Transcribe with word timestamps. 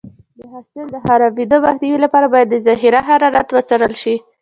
د 0.37 0.39
حاصل 0.53 0.85
د 0.91 0.95
خرابېدو 1.05 1.57
مخنیوي 1.65 1.99
لپاره 2.05 2.27
باید 2.33 2.47
د 2.51 2.55
ذخیره 2.67 2.99
حرارت 3.09 3.47
وڅارل 3.51 3.93
شي. 4.01 4.15